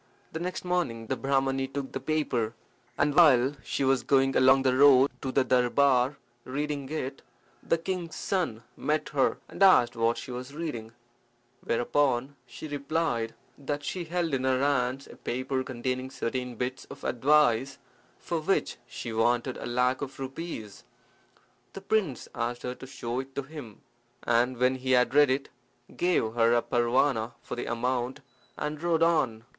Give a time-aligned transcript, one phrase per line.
[0.31, 2.55] The next morning the Brahmani took the paper,
[2.97, 7.21] and while she was going along the road to the darbar reading it,
[7.61, 10.93] the king's son met her, and asked what she was reading,
[11.63, 17.03] whereupon she replied that she held in her hands a paper containing certain bits of
[17.03, 17.77] advice,
[18.17, 20.83] for which she wanted a lac of rupees.
[21.73, 23.81] The prince asked her to show it to him,
[24.23, 25.49] and when he had read it
[25.95, 28.21] gave her a parwana for the amount,
[28.57, 29.43] and rode on.